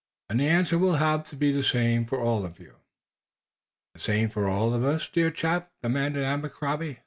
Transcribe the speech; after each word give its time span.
"And 0.31 0.39
the 0.39 0.47
answer 0.47 0.79
will 0.79 0.95
have 0.95 1.25
to 1.25 1.35
be 1.35 1.51
the 1.51 1.61
same 1.61 2.07
for 2.07 2.19
all 2.19 2.43
of 2.43 2.59
you." 2.59 2.77
"The 3.93 3.99
same 3.99 4.29
for 4.29 4.49
all 4.49 4.73
of 4.73 4.83
us, 4.83 5.07
dear 5.07 5.29
chap?" 5.29 5.69
demanded 5.83 6.23
Abercrombie. 6.23 6.97